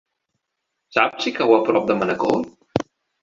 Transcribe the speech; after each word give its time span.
Saps 0.95 1.27
si 1.27 1.33
cau 1.35 1.53
a 1.57 1.61
prop 1.69 1.85
de 1.91 1.97
Manacor? 1.99 2.43